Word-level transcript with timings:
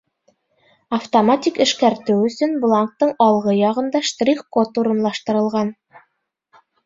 Автоматик 0.97 1.59
эшкәртеү 1.65 2.15
өсөн 2.29 2.55
бланктың 2.63 3.13
алғы 3.27 3.55
яғында 3.57 4.01
штрих-код 4.09 4.79
урынлаштырылған. 4.85 5.71